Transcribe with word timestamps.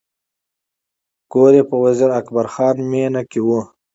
کور 1.31 1.51
یې 1.57 1.63
په 1.69 1.75
وزیر 1.83 2.09
اکبر 2.19 2.45
خان 2.53 2.75
مېنه 2.91 3.21
کې 3.31 3.39
و. 3.45 3.49